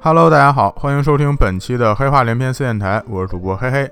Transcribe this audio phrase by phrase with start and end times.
[0.00, 3.90] Hello，大家好，欢迎收听本期的黑话连篇四电台，我是主播黑黑。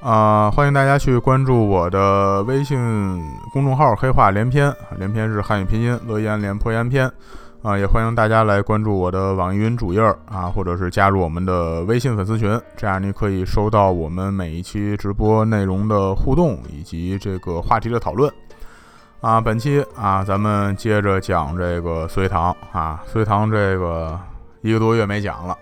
[0.00, 3.22] 啊，欢迎大家去关注我的微信
[3.52, 7.06] 公众号“黑话连篇”，连篇是汉语拼音，乐言连破言篇。
[7.60, 18.32] 啊，也欢迎大家来关注我的网易云主页啊，或者是加入我们的微信粉丝群，这样你可以收到我们每一期直播内容的互动以及这个话题的讨论。
[19.20, 24.18] 啊，本期啊，咱们接着讲这个隋唐啊，隋唐这个
[24.62, 25.56] 一个多月没讲了，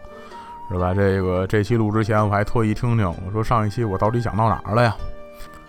[0.70, 0.95] 是吧？
[0.95, 4.95] 这个这期录之前我还特意听听，我说上一期我到底讲到哪儿了呀？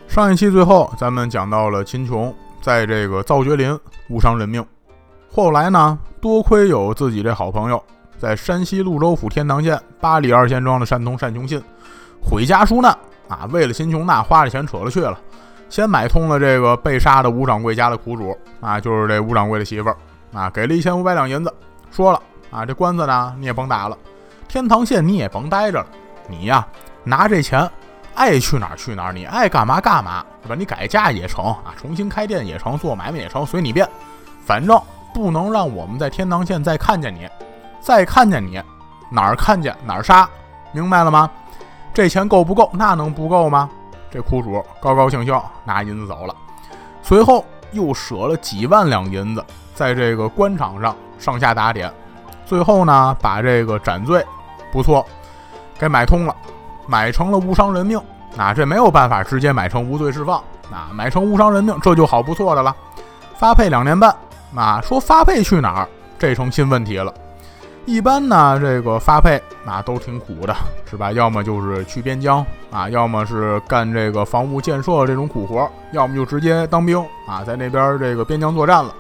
[0.08, 3.78] 上一期最后咱们讲到了秦琼在这个造绝林
[4.10, 4.64] 误伤人命。
[5.34, 7.82] 后来呢，多亏有自己这好朋友，
[8.20, 11.64] 在山西潞州府天堂县八里二仙庄的山童单琼信，
[12.22, 12.92] 毁家纾难
[13.30, 15.18] 啊，为了秦琼那花着钱扯了去了，
[15.70, 19.96] 先买通了这个被杀的吴掌柜家的苦主啊，就是这吴掌柜的媳妇儿
[20.34, 21.54] 啊，给了一千五百两银子，
[21.90, 22.22] 说了
[22.52, 23.98] 啊，这官司呢你也甭打了，
[24.48, 25.88] 天堂县你也甭待着了，
[26.28, 26.68] 你呀
[27.04, 27.68] 拿这钱
[28.14, 30.56] 爱去哪儿去哪儿，你爱干嘛干嘛，对吧？
[30.56, 33.90] 你改嫁也成啊，重新开店也成，做买卖也成，随你便，
[34.46, 34.80] 反正。
[35.14, 37.28] 不能让我们在天堂县再看见你，
[37.82, 38.64] 再看见你，
[39.10, 40.26] 哪儿看见哪儿杀，
[40.72, 41.30] 明白了吗？
[41.94, 42.70] 这钱够不够？
[42.72, 43.70] 那能不够吗？
[44.10, 46.34] 这苦主高高兴兴拿银子走了，
[47.04, 49.44] 随后又舍了几万两银子，
[49.76, 51.92] 在这个官场上上下打点，
[52.52, 54.22] 最后呢，把这个斩罪，
[54.74, 55.06] 不错，
[55.80, 56.36] 给买通了，
[56.86, 57.98] 买成了无伤人命。
[58.36, 62.76] 那这没有办法直接买成无罪释放，那买成无伤人命，这就好不错的了。
[63.38, 64.14] 发配两年半。
[64.54, 65.88] 啊，说发配去哪儿，
[66.20, 67.14] 这成新问题了。
[67.86, 70.54] 一般呢，这个发配啊都挺苦的，
[70.90, 71.10] 是吧？
[71.14, 78.94] 要么就是去边疆啊，要么是干这个防务建设这种苦活，要么就直接当兵啊，在那边这个边疆作战了。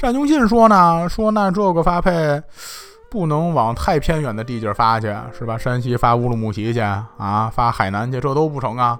[0.00, 2.42] 单雄信说呢，说那这个发配
[3.10, 5.58] 不能往太偏远的地界发去，是吧？
[5.58, 8.98] 山西发乌鲁木齐去啊，发海南去，这都不成啊。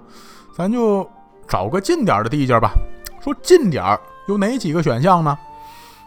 [0.55, 1.09] 咱就
[1.49, 2.73] 找个近点的地界吧。
[3.23, 5.39] 说近点儿有哪几个选项呢？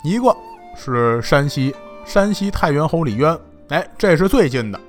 [0.03, 0.35] 一个
[0.75, 3.35] 是山西，山西太原侯李渊，
[3.69, 4.79] 哎，这是最近的，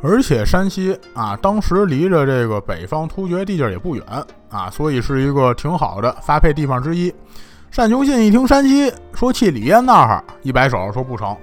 [0.00, 4.04] 而且山西啊，当时离着这个北方突厥地界也不远
[4.50, 7.12] 啊，所以是一个挺好的发配地方之一。
[7.74, 11.36] 单雄信一听山西，说去李渊那儿，一摆手说不成。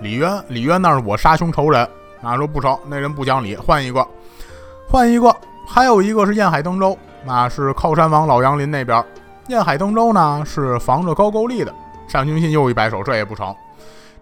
[0.00, 1.86] 李渊，李渊那是我杀兄仇人
[2.22, 4.06] 啊，说不成，那人不讲理，换一个，
[4.88, 5.30] 换一个。
[5.66, 9.04] 还有一个是燕海登州，那是靠山王老杨林那边。
[9.48, 11.74] 燕海登州呢，是防着高句丽的。
[12.10, 13.54] 单雄信又一摆手，这也不成。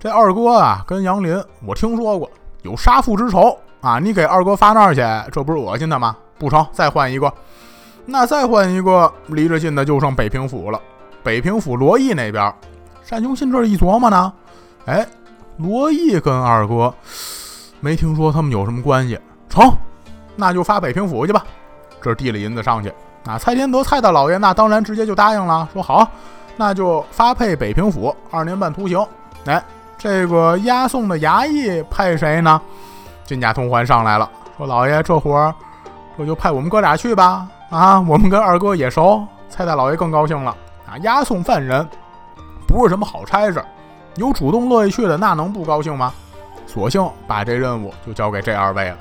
[0.00, 2.28] 这二哥啊，跟杨林，我听说过
[2.62, 4.00] 有杀父之仇啊。
[4.00, 5.00] 你给二哥发那儿去，
[5.30, 6.16] 这不是恶心他吗？
[6.36, 7.32] 不成，再换一个。
[8.06, 10.80] 那再换一个，离着近的就剩北平府了。
[11.22, 12.52] 北平府罗毅那边，
[13.08, 14.32] 单雄信这一琢磨呢，
[14.86, 15.06] 哎，
[15.58, 16.94] 罗毅跟二哥
[17.80, 19.18] 没听说他们有什么关系。
[19.48, 19.70] 成，
[20.36, 21.44] 那就发北平府去吧。
[22.00, 22.92] 这递了银子上去，
[23.26, 26.08] 啊，蔡天德蔡大老爷那当然直接就答应了，说好。
[26.56, 29.04] 那就发配北平府二年半徒刑。
[29.46, 29.62] 哎，
[29.98, 32.60] 这个押送的衙役派谁呢？
[33.24, 35.54] 金甲通环上来了，说：“老爷，这活儿
[36.18, 37.46] 这就派我们哥俩去吧。
[37.70, 40.56] 啊，我们跟二哥也熟。”蔡大老爷更高兴了。
[40.90, 41.88] 啊，押送犯人
[42.66, 43.64] 不是什么好差事，
[44.16, 46.12] 有主动乐意去的，那能不高兴吗？
[46.66, 48.96] 索性把这任务就交给这二位了。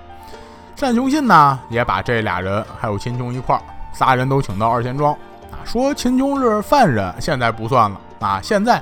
[0.79, 3.61] 单雄信呢，也把这俩人还有秦琼一块儿，
[3.91, 5.13] 仨人都请到二仙庄
[5.51, 5.59] 啊。
[5.65, 8.39] 说秦琼是犯人，现在不算了啊！
[8.41, 8.81] 现在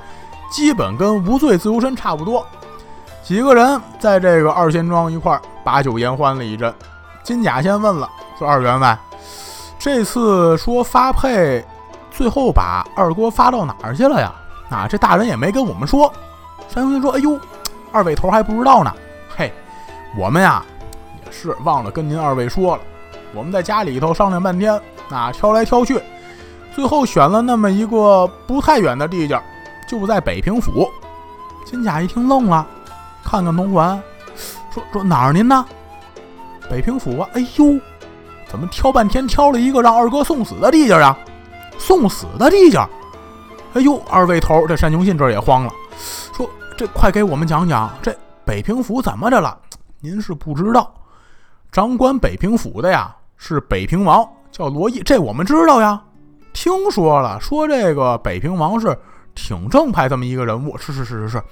[0.52, 2.46] 基本跟无罪自由身差不多。
[3.24, 6.74] 几个人在这个二仙庄一块儿把酒言欢了一阵。
[7.24, 8.98] 金甲先问了，说：“二员外，
[9.78, 11.66] 这次说发配，
[12.18, 14.34] 最后把二哥发到哪儿去了呀？
[14.72, 16.12] 啊，这大人也没跟我们说。”
[16.68, 17.40] 山雄信说：“哎呦，
[17.92, 18.92] 二位头还不知道呢。
[19.30, 19.54] 嘿，
[20.18, 20.66] 我们呀
[21.24, 22.82] 也是忘了跟您二位说了。
[23.36, 24.74] 我们在家里头商量半天，
[25.12, 26.02] 啊，挑来挑去。”
[26.74, 29.40] 最后选了那么一个不太远的地界，
[29.88, 30.92] 就在北平府。
[31.66, 32.66] 金甲一听愣了，
[33.24, 34.02] 看看农环，
[34.74, 35.64] 说说哪儿您呢？
[36.70, 37.30] 北平府啊！
[37.34, 37.80] 哎呦，
[38.48, 41.18] 怎么挑半天挑了一个让二哥送死的地界啊？
[41.78, 42.78] 送死的地界！
[43.74, 45.72] 哎呦，二位头，这单雄信这也慌了，
[46.34, 49.58] 说这快给我们讲讲，这北平府怎么着了？
[50.00, 50.94] 您是不知道，
[51.72, 56.02] 掌管北平府的呀是北平王，叫罗毅，这我们知道呀。
[56.54, 58.98] 听说了，说这个北平王是
[59.36, 61.44] 挺正派这么一个人物，是是是是是，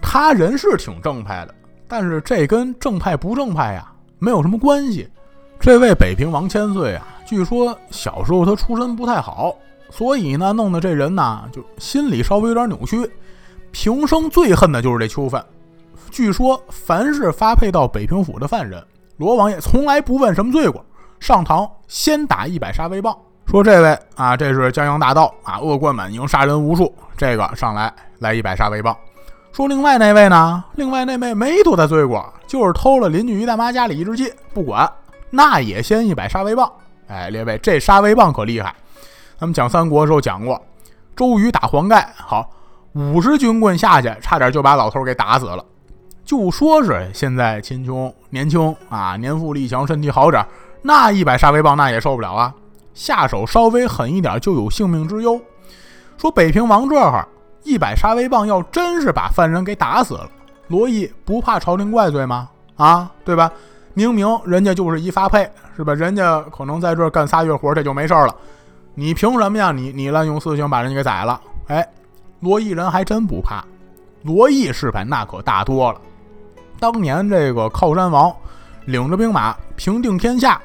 [0.00, 1.54] 他人是挺正派的，
[1.86, 5.06] 但是这跟正派不正派呀没有什么关系。
[5.60, 9.54] 这位北平王千岁啊，据说小时候他出身不太好，
[9.90, 13.08] 所以呢，弄得这人呢就心里稍微有点扭曲，
[13.70, 15.44] 平生最恨的就是这囚犯。
[16.10, 18.82] 据说凡是发配到北平府的犯人，
[19.18, 20.82] 罗王爷从来不问什么罪过，
[21.20, 23.14] 上堂先打一百杀威棒。
[23.46, 26.92] 说这位啊，这是江洋大盗啊，恶贯满盈，杀人无数。
[27.18, 28.96] 这个上来来一百杀威棒。
[29.52, 30.64] 说另外那位呢？
[30.76, 34.90] 另外那位没多大罪过，就是偷了邻居于大妈家里一只鸡，不管，
[35.30, 36.70] 那也先一百杀威棒。
[37.06, 38.74] 哎，列位，这杀威棒可厉害。
[39.38, 40.60] 咱们讲三国的时候讲过，
[41.16, 42.50] 周瑜打黄盖，好，
[42.92, 45.64] 五十军棍下去，差点就把老头给打死了。
[46.24, 50.46] 就说是现在秦琼年轻啊，年富力强，身体好点，
[50.82, 52.54] 那一百杀威棒那也受不了啊。
[52.94, 55.40] 下手稍微狠一点就有性命之忧。
[56.16, 57.26] 说北平王这儿
[57.64, 60.28] 一百杀威棒要真是把犯人给打死了，
[60.68, 62.48] 罗毅不怕朝廷怪罪吗？
[62.76, 63.50] 啊，对吧？
[64.00, 65.92] 明明人家就是一发配，是吧？
[65.92, 68.34] 人家可能在这儿干仨月活，这就没事儿了。
[68.94, 69.72] 你凭什么呀？
[69.72, 71.38] 你你滥用私刑把人家给宰了？
[71.66, 71.86] 哎，
[72.40, 73.62] 罗毅人还真不怕。
[74.22, 75.02] 罗毅是吧？
[75.02, 76.00] 那可大多了。
[76.78, 78.34] 当年这个靠山王
[78.86, 80.58] 领着兵马平定天下，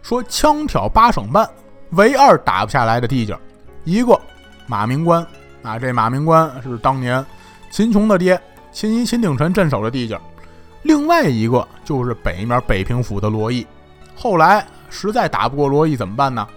[0.00, 1.46] 说枪挑八省半。
[1.90, 3.38] 唯二打不下来的地界，
[3.84, 4.18] 一个
[4.66, 5.26] 马明关
[5.62, 7.24] 啊，这马明关是当年
[7.70, 8.40] 秦琼的爹
[8.72, 10.18] 秦一秦鼎臣镇守的地界。
[10.88, 13.66] 另外一个就是北面北平府的罗毅。
[14.16, 16.48] 后来实在打不过罗毅怎么办呢？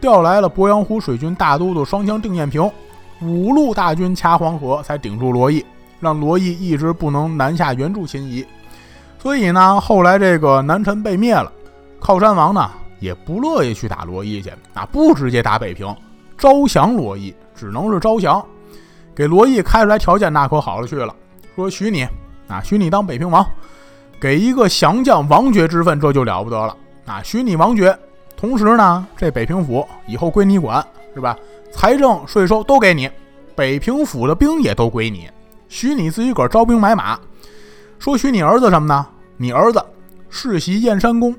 [0.00, 2.72] 调来了鄱阳湖水军大都督双枪定彦平，
[3.20, 5.62] 五路大军掐黄河才顶住罗毅，
[6.00, 8.42] 让罗毅一直不能南下援助秦仪。
[9.18, 11.52] 所以呢，后来这个南陈被灭了，
[12.00, 12.70] 靠山王呢？
[12.98, 15.94] 也不乐意去打罗毅去，啊，不直接打北平，
[16.38, 18.42] 招降罗毅，只能是招降，
[19.14, 21.14] 给罗毅开出来条件，那可好了去了，
[21.54, 22.08] 说许你，
[22.48, 23.44] 啊，许你当北平王，
[24.20, 26.76] 给一个降将王爵之分，这就了不得了，
[27.06, 27.98] 啊，许你王爵，
[28.36, 30.84] 同时呢，这北平府以后归你管，
[31.14, 31.36] 是吧？
[31.72, 33.10] 财政税收都给你，
[33.54, 35.28] 北平府的兵也都归你，
[35.68, 37.18] 许你自己个儿招兵买马，
[37.98, 39.06] 说许你儿子什么呢？
[39.36, 39.84] 你儿子
[40.30, 41.34] 世袭燕山公。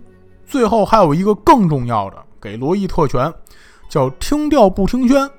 [0.45, 3.33] 最后还有一个更重要的，给罗毅特权，
[3.89, 5.29] 叫听调不听宣，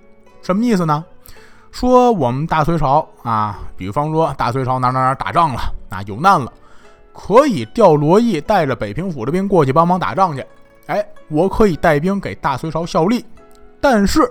[0.43, 1.03] 什么意思呢？
[1.71, 5.61] 说我们大隋朝啊，比方说大隋朝哪哪哪打仗了
[5.91, 6.53] 啊，有难了，
[7.13, 10.45] 可以调罗毅带着北平府的兵过去帮忙打仗去。
[10.87, 13.25] 哎，我可以带兵给大隋朝效力。
[13.81, 14.29] 但是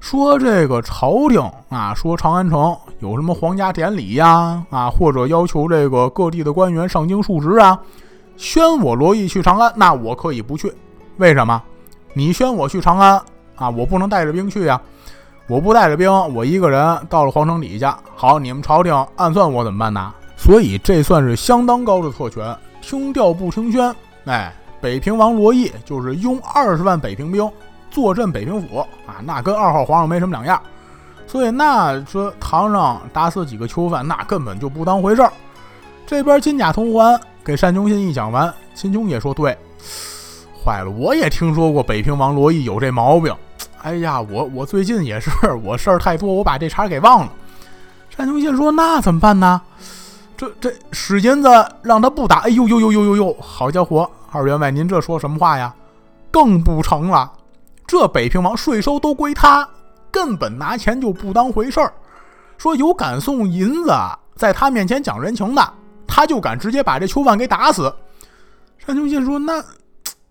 [0.00, 7.78] 说这个朝廷啊，说长安城有什么皇家典礼呀啊，或者要求这个各地的官员上京述职啊。
[8.36, 10.72] 宣我罗毅去长安，那我可以不去。
[11.16, 11.60] 为什么？
[12.14, 13.20] 你宣我去长安
[13.56, 14.80] 啊，我不能带着兵去呀。
[15.48, 20.12] 我不带着兵，我一个人到了皇城底下，好，你们朝廷暗算我怎么办呢？
[20.36, 23.94] 所以这算是相当高的特权，听调不听宣。
[24.26, 27.50] 哎，北平王罗毅就是拥二十万北平兵
[27.90, 30.60] 坐镇北平府啊，那跟二号皇上没什么两样。
[31.26, 35.32] 所以那说堂上打死几个囚犯，那根本就不当回事儿。
[36.06, 37.18] 这边金甲铜环。
[37.42, 39.56] 给单雄信一讲完，秦琼也说：“对，
[40.62, 43.34] 坏了，我也听说过北平王罗毅有这毛病。
[43.82, 45.30] 哎呀，我我最近也是，
[45.62, 47.32] 我事儿太多，我把这茬给忘了。”
[48.16, 49.60] 单雄信说：“那怎么办呢？
[50.36, 51.48] 这这使银子
[51.82, 52.38] 让他不打。
[52.38, 53.36] 哎呦呦呦呦呦呦！
[53.40, 55.74] 好家伙，二员外，您这说什么话呀？
[56.30, 57.30] 更不成了。
[57.86, 59.68] 这北平王税收都归他，
[60.10, 61.92] 根本拿钱就不当回事儿。
[62.56, 63.92] 说有敢送银子
[64.34, 65.72] 在他面前讲人情的。”
[66.10, 67.94] 他就敢直接把这囚犯给打死。
[68.84, 69.62] 单雄信说：“那、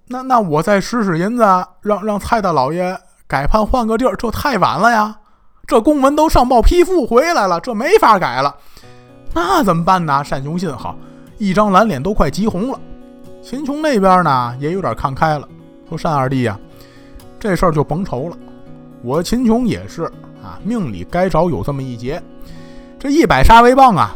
[0.08, 1.44] 那、那我再使使银子，
[1.82, 5.13] 让让蔡大老爷改判换个地儿，这太晚了呀！
[5.65, 8.55] 这公文都上报批复回来了，这没法改了。
[9.34, 10.96] 那怎么办呢？”单雄信好，
[11.38, 12.79] 一张蓝脸都快急红了。
[13.43, 15.48] 秦琼那边呢，也有点看开了，
[15.89, 16.57] 说：“单二弟呀，
[17.38, 18.38] 这事儿就甭愁了。
[19.03, 20.03] 我秦琼也是
[20.41, 22.24] 啊，命里该着有这么一劫。
[22.98, 24.15] 这一百杀威棒啊！”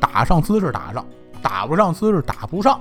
[0.00, 1.06] 打上姿势打上，
[1.40, 2.80] 打不上姿势打不上，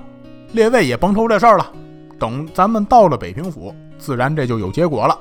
[0.53, 1.71] 列位也甭愁这事儿了。
[2.17, 5.15] 等咱们到了北平府，自然这就有结果了。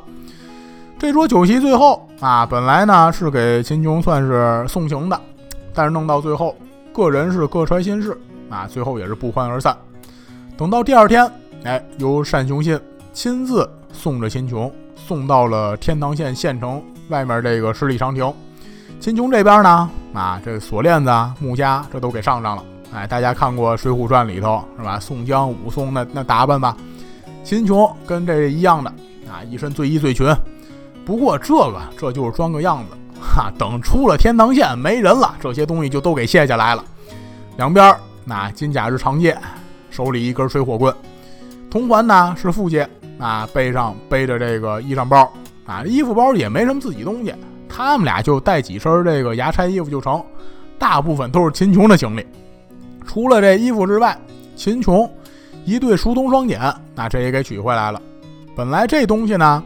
[1.06, 5.20] 这桌酒席最后啊，本来呢是给秦琼算是送行的，
[5.72, 6.56] 但是弄到最后，
[6.92, 8.20] 个人是各揣心事
[8.50, 9.76] 啊，最后也是不欢而散。
[10.56, 11.30] 等到第二天，
[11.62, 12.76] 哎，由单雄信
[13.12, 18.34] 亲自送着秦琼送到了天堂县县城外面这个十里长亭。
[18.98, 21.08] 秦琼这边呢，啊，这锁链子、
[21.38, 22.64] 木枷这都给上上了。
[22.92, 24.98] 哎，大家看过《水浒传》里头是吧？
[24.98, 26.76] 宋江、武松那那打扮吧，
[27.44, 28.90] 秦琼跟这一样的
[29.30, 30.26] 啊，一身醉衣醉裙。
[31.06, 33.50] 不过这个这就是装个样子哈。
[33.56, 36.84] 等出了天堂县没人了，这些东西就都给卸下来了。
[37.56, 39.40] 两边那金甲是长剑，
[39.88, 40.92] 手里一根水火棍，
[41.70, 45.32] 铜环呢是副剑啊，背上背着这个衣裳包
[45.64, 47.32] 啊，衣服包也没什么自己东西。
[47.68, 50.22] 他们俩就带几身这个牙差衣服就成，
[50.78, 52.26] 大部分都是秦琼的行李。
[53.06, 54.18] 除了这衣服之外，
[54.56, 55.08] 秦琼
[55.64, 58.02] 一对书童双锏，那这也给取回来了。
[58.56, 59.62] 本来这东西呢，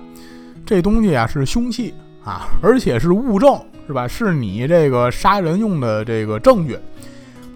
[0.70, 1.92] 这东西啊是凶器
[2.24, 4.06] 啊，而且是物证，是吧？
[4.06, 6.78] 是你这个杀人用的这个证据。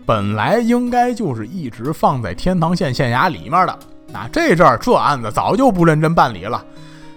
[0.05, 3.79] 本来应该就是一直放在天堂县县衙里面的。
[4.13, 6.65] 啊，这阵儿这案子早就不认真办理了。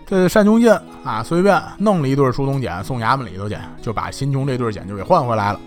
[0.05, 0.71] 这单雄信
[1.03, 5.59] 啊，随便弄了一对书童简送衙门里头去，就把新琼这对简就给换回来了。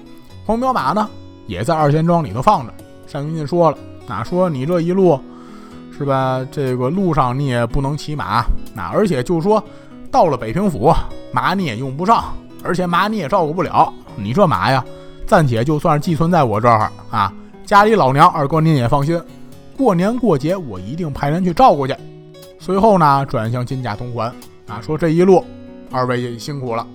[0.47, 1.11] 黄骠马呢，
[1.49, 2.73] 也在二贤庄里头放着。
[3.13, 5.21] 单雄信说了，啊说你这一路。
[5.99, 6.41] 是吧？
[6.51, 8.43] 这个路上你也不能骑马，
[8.75, 9.63] 那而且就说
[10.11, 10.93] 到了北平府，
[11.33, 13.93] 马你也用不上，而且马你也照顾不了。
[14.17, 14.85] 你这马呀，
[15.26, 17.33] 暂且就算是寄存在我这儿啊。
[17.64, 19.23] 家里老娘二哥您也放心，
[19.76, 21.95] 过年过节我一定派人去照顾去。
[22.59, 24.29] 随后呢，转向金甲同环
[24.67, 25.45] 啊，说这一路
[25.93, 26.87] 二位也辛苦了，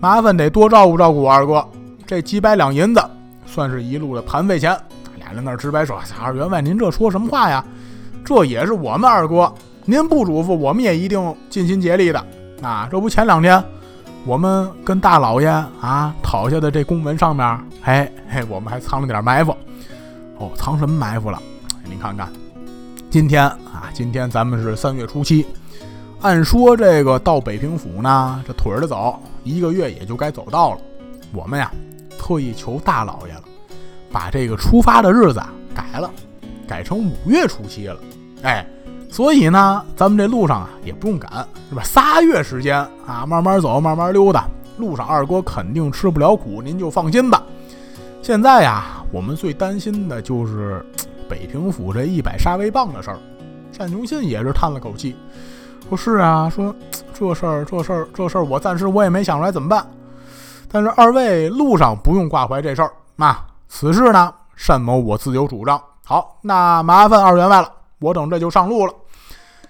[0.00, 1.64] 麻烦得多照顾照顾我二哥。
[2.04, 3.00] 这几百两银子
[3.46, 4.76] 算是一路的盘费钱。
[5.18, 7.64] 俩人那直白说：“二员外，您这说什么话呀？”
[8.24, 9.52] 这也是我们二哥，
[9.84, 12.26] 您不嘱咐，我们也一定尽心竭力的。
[12.62, 13.62] 啊，这不前两天
[14.24, 19.56] 我们跟大老爷啊讨下的这公文上面，嘿嘿，我们还藏了点埋伏。
[20.38, 21.40] 哦，藏什么埋伏了？
[21.84, 22.30] 您看看，
[23.10, 25.46] 今天啊，今天咱们是三月初七，
[26.20, 30.78] 按说这个到北平府呢，这腿着走，一个月也就该走到了。
[31.32, 31.70] 我们呀，
[32.18, 33.42] 特意求大老爷了，
[34.12, 36.10] 把这个出发的日子啊改了。
[36.68, 37.98] 改成五月初七了，
[38.44, 38.64] 哎，
[39.10, 41.82] 所以呢，咱们这路上啊也不用赶，是吧？
[41.82, 44.46] 仨月时间啊，慢慢走，慢慢溜达，
[44.78, 47.42] 路上二哥肯定吃不了苦，您就放心吧。
[48.22, 50.84] 现在呀，我们最担心的就是
[51.28, 53.18] 北平府这一百杀威棒的事儿。
[53.76, 55.16] 单雄信也是叹了口气，
[55.88, 56.74] 说是啊，说
[57.12, 59.84] 这事儿，这事儿，这事儿，我暂时我也没想出来怎么办。
[60.70, 63.36] 但是二位路上不用挂怀这事儿，那
[63.68, 64.32] 此事呢，
[64.68, 65.80] 单某我自有主张。
[66.04, 68.92] 好，那麻烦二员外了，我等这就上路了。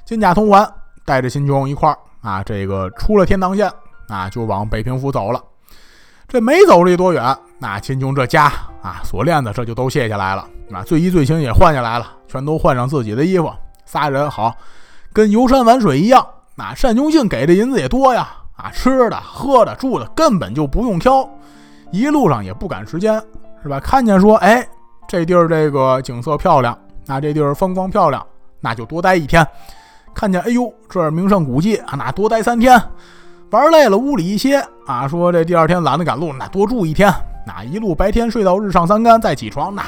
[0.04, 0.66] 金甲通环
[1.04, 3.70] 带着秦琼一块儿啊，这个出了天堂县
[4.08, 5.42] 啊，就往北平府走了。
[6.28, 8.44] 这没走这多远，那秦琼这家
[8.82, 13.52] 啊锁链子这就都卸下来了啊，罪衣罪行也换下来了，全都换上自己的衣服。
[13.84, 14.54] 仨人好，
[15.12, 16.24] 跟游山玩水一样。
[16.54, 21.28] 那单雄信给的银子也多呀，啊，吃的喝的住的根本就不用挑，
[21.90, 23.20] 一路上也不赶时间，
[23.62, 23.80] 是吧？
[23.80, 24.66] 看见说，哎。
[25.08, 28.24] 这地儿这个景色漂亮，那这地儿风光漂亮，
[28.60, 29.46] 那就多待一天。
[30.14, 32.80] 看见哎呦，这儿名胜古迹啊，那多待三天。
[33.50, 37.12] 玩累了屋里一歇啊，说这第二天懒得赶路，那多住一天。
[37.46, 39.82] 那一路白天睡到日上三竿再起床，那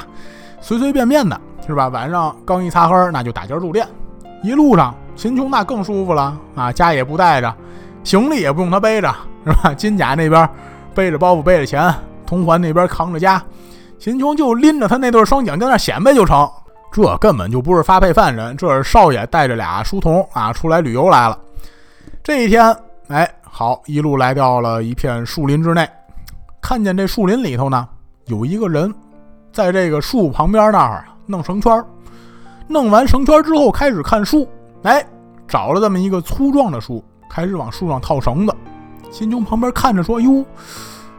[0.59, 1.87] 随随便便的是吧？
[1.87, 3.87] 晚上刚一擦黑，那就打尖住店。
[4.41, 7.55] 一路上秦琼那更舒服了啊，家也不带着，
[8.03, 9.13] 行李也不用他背着
[9.45, 9.73] 是吧？
[9.73, 10.49] 金甲那边
[10.93, 11.93] 背着包袱背着钱，
[12.25, 13.41] 铜环那边扛着家。
[13.99, 16.49] 秦琼就拎着他那对双桨在那显摆就成，
[16.93, 21.35] 这根本就不是发配犯人，这是少爷带着俩书童啊出来旅游来了。
[22.21, 22.73] 这一天，
[23.07, 25.89] 哎，好，一路来到了一片树林之内，
[26.61, 27.89] 看见这树林里头呢，
[28.27, 28.93] 有一个人
[29.51, 31.83] 在这个树旁边那儿弄绳圈儿，
[32.67, 34.47] 弄完绳圈之后开始看树，
[34.83, 35.03] 哎，
[35.47, 38.55] 找了这么一个粗壮的树，开始往树上套绳子。
[39.11, 40.45] 秦琼旁边看着说：“哟，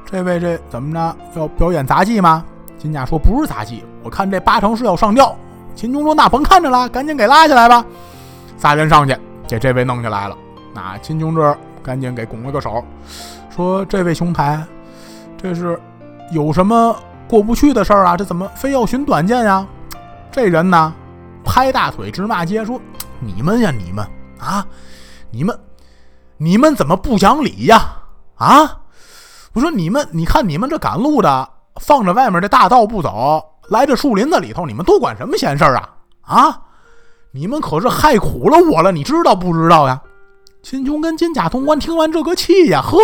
[0.07, 1.17] 这位这怎么着？
[1.41, 2.45] 要表演杂技吗？”
[2.79, 5.37] 金甲说：“不是杂技，我看这八成是要上吊。”
[5.75, 7.85] 秦琼说：“那甭看着了，赶紧给拉下来吧。”
[8.57, 9.17] 仨人上去，
[9.49, 10.37] 给这位弄下来了。
[10.73, 12.85] 那秦琼这儿赶紧给拱了个手，
[13.55, 14.65] 说：“这位兄台，
[15.37, 15.79] 这是
[16.31, 16.97] 有什么
[17.29, 18.17] 过不去的事儿啊？
[18.17, 19.67] 这怎么非要寻短见呀？”
[20.31, 20.93] 这人呢，
[21.45, 22.81] 拍大腿直骂街，说
[23.21, 24.07] ：“你们呀，你们
[24.39, 24.67] 啊，
[25.31, 25.59] 你们，
[26.37, 27.97] 你们怎么不讲理呀？
[28.37, 28.79] 啊！
[29.53, 31.49] 我说你们，你看你们这赶路的。”
[31.81, 35.89] 放着外面的大道不走，来这树林子里头，你们都管什么闲事儿啊？
[36.23, 36.61] 啊！
[37.33, 40.01] 你们可是害苦了我了，你知道不知道呀？
[40.63, 42.99] 秦琼跟金甲通关听完这个气呀，呵，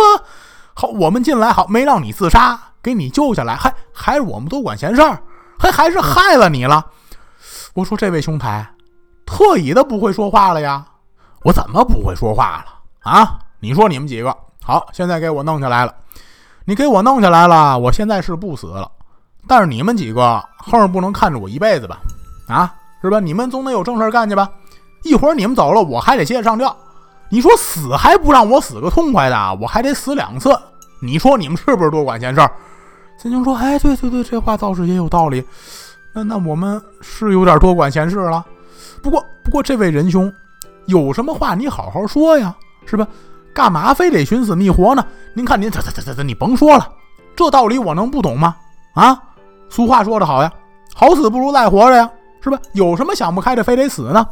[0.73, 5.21] 好，我们进来好，没让你自杀，给你救下来，还还是我们多管闲事儿，
[5.59, 6.85] 还还是害了你了。
[7.73, 8.73] 我说这位兄台，
[9.25, 10.85] 特意的不会说话了呀？
[11.43, 13.39] 我怎么不会说话了啊？
[13.59, 15.93] 你说你们几个好，现在给我弄下来了。
[16.65, 18.89] 你给我弄下来了，我现在是不死了，
[19.47, 21.99] 但是你们几个后面不能看着我一辈子吧？
[22.47, 23.19] 啊，是吧？
[23.19, 24.49] 你们总得有正事干去吧？
[25.03, 26.75] 一会儿你们走了，我还得接着上吊。
[27.29, 30.55] 你说死还不让我死个痛快的，我还得死两次。
[31.01, 32.51] 你说你们是不是多管闲事儿？
[33.17, 35.43] 金青说：“哎，对对对，这话倒是也有道理。
[36.13, 38.45] 那那我们是有点多管闲事了。
[39.01, 40.31] 不过不过，这位仁兄，
[40.85, 42.55] 有什么话你好好说呀，
[42.85, 43.07] 是吧？”
[43.53, 45.05] 干嘛非得寻死觅活呢？
[45.33, 46.89] 您看您，这这这这，你甭说了，
[47.35, 48.55] 这道理我能不懂吗？
[48.93, 49.21] 啊，
[49.71, 50.51] 俗话说得好呀，
[50.93, 52.09] 好死不如赖活着呀，
[52.41, 52.59] 是吧？
[52.73, 54.27] 有什么想不开的，非得死呢？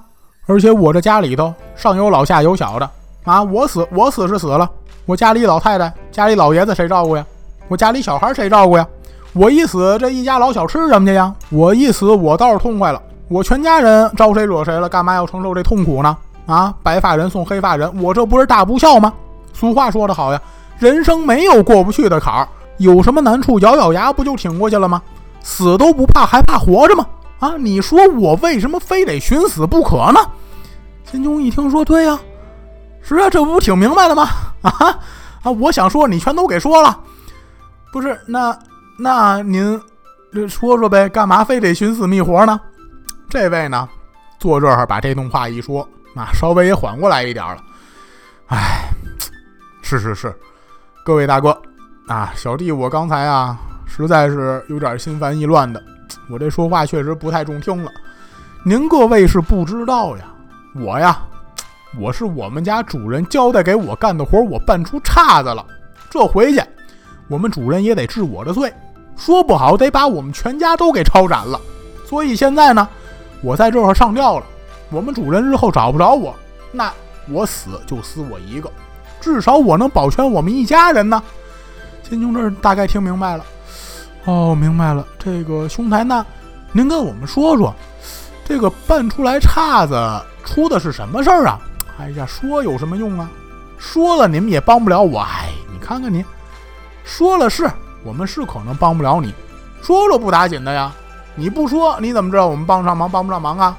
[0.46, 2.90] 而且我这家里头上有老下有小的
[3.24, 4.70] 啊，我死我死是死了，
[5.06, 7.26] 我家里老太太、家里老爷子谁照顾呀？
[7.70, 8.86] 我家里小孩谁照顾呀？
[9.32, 11.34] 我一死，这一家老小吃什么去呀？
[11.50, 14.90] 我一死，我倒是痛快了，我全家人招谁惹谁了？
[14.90, 16.18] 干嘛要承受这痛苦呢？
[16.48, 19.14] 啊，白发人送黑发人，我这不是大不孝吗？
[19.54, 20.42] 俗话说得好呀，
[20.80, 25.02] 人生没有过不去的坎儿，有什么难处咬咬牙不就挺过去了吗？
[25.42, 27.06] 死都不怕，还怕活着吗？
[27.40, 30.20] 啊，你说我为什么非得寻死不可呢？
[31.06, 32.20] 秦琼一听说，对呀，
[33.02, 34.30] 是啊，这不挺明白的吗？
[34.62, 34.72] 啊
[35.42, 37.00] 啊，我想说你全都给说了，
[37.92, 38.20] 不是？
[38.28, 38.58] 那
[38.98, 39.82] 那您
[40.34, 42.60] 这说说呗，干嘛非得寻死觅活呢？
[43.30, 43.88] 这位呢，
[44.38, 45.88] 坐这儿把这通话一说。
[46.16, 47.64] 啊，稍微也缓过来一点了。
[48.48, 48.90] 哎，
[49.82, 50.36] 是是是，
[51.06, 51.56] 各位大哥
[52.08, 53.58] 啊，小弟我刚才啊，
[53.90, 55.84] 实在是有点心烦意乱的，
[56.30, 57.92] 我这说话确实不太中听了。
[58.64, 60.26] 您各位是不知道呀，
[60.76, 61.20] 我呀，
[62.00, 65.66] 我是我们家主人交代给我干的活，我办出岔子了。
[66.10, 66.62] 这回去，
[67.28, 68.72] 我们主人也得治我的罪，
[69.18, 71.60] 说不好得把我们全家都给抄斩了。
[72.06, 72.88] 所以现在呢，
[73.42, 74.46] 我在这儿上吊了。
[74.92, 76.34] 我们主人日后找不着我，
[76.72, 76.92] 那
[77.30, 78.72] 我死就死我一个，
[79.22, 81.22] 至少我能保全我们一家人呢。
[82.02, 83.46] 秦琼这大概听明白了，
[84.30, 85.04] 哦，明白了。
[85.18, 86.24] 这个兄台，那
[86.72, 87.74] 您跟我们说说，
[88.46, 89.96] 这个办出来岔子
[90.46, 91.60] 出的是什么事儿啊？
[91.98, 93.28] 哎呀，说有什么用啊？
[93.80, 95.20] 说了你们也帮不了我。
[95.22, 96.24] 哎，你看看你，
[97.04, 97.68] 说了是
[98.04, 99.34] 我们是可能帮不了你，
[99.82, 100.94] 说了不打紧的呀。
[101.34, 103.76] 你不说你怎么知道我们帮上忙帮不上忙啊？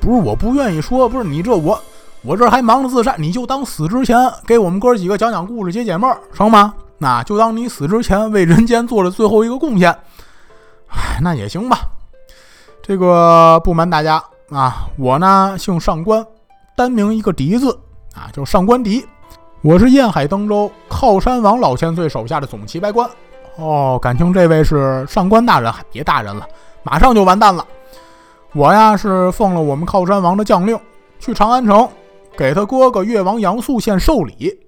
[0.00, 1.76] 不是我不愿意说，不是你这我
[2.22, 4.16] 我这还忙着自杀，你就当死之前
[4.46, 6.72] 给我们哥几个讲讲故事解解闷儿，成吗？
[7.04, 9.90] 那就当你死之前为人间做了最后一个贡献，
[10.88, 11.80] 哎，那也行吧。
[12.82, 16.26] 这个不瞒大家啊，我呢姓上官，
[16.74, 17.78] 单名一个狄字
[18.14, 19.04] 啊，叫上官狄。
[19.60, 23.06] 我是燕海登州靠山王老千岁手下的总旗白官。
[23.56, 26.48] 哦，感情这位是上官大人，别大人了，
[26.84, 27.66] 马上就完蛋了。
[28.54, 30.80] 我呀是奉了我们靠山王的将令，
[31.18, 31.86] 去长安城
[32.34, 34.58] 给他哥哥越王杨素献寿礼。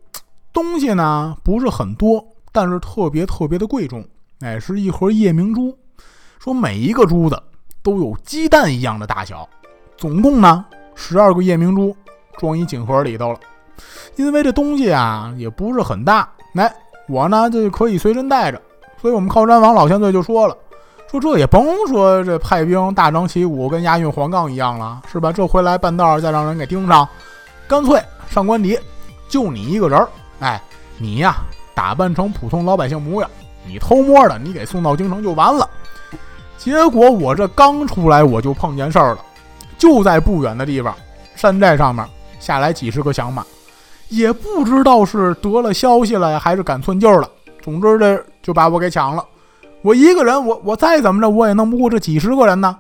[0.57, 4.03] 东西呢不是很多，但是特别特别的贵重。
[4.41, 5.77] 哎，是一盒夜明珠，
[6.39, 7.39] 说每一个珠子
[7.83, 9.47] 都有鸡蛋一样的大小。
[9.99, 10.65] 总共呢
[10.95, 11.95] 十二个夜明珠
[12.39, 13.39] 装一锦盒里头了。
[14.17, 16.75] 因为这东西啊也不是很大，来
[17.07, 18.59] 我呢就可以随身带着。
[18.99, 20.57] 所以我们靠山王老千岁就说了。
[21.11, 25.31] 说这也甭说这派兵大张旗鼓跟押运黄杠一样了，是吧？
[25.31, 27.07] 这回来半道再让人给盯上，
[27.69, 28.79] 干脆上官邸，
[29.29, 30.09] 就你一个人儿，
[30.41, 30.61] 哎，
[30.99, 31.37] 你呀
[31.75, 33.31] 打扮成普通老百姓模样，
[33.67, 35.69] 你偷摸的你给送到京城就完了。
[36.59, 39.19] 结果我这刚出来我就碰见事儿了，
[39.79, 40.95] 就在不远的地方，
[41.35, 42.05] 山寨上面
[42.41, 43.45] 下来几十个响马，
[44.09, 47.31] 也不知道是得了消息了，还是赶寸劲儿了，
[47.63, 49.25] 总之这就把我给抢了。
[49.83, 52.77] 我一个人，我我再怎么着，我也弄不过这几十个人呢。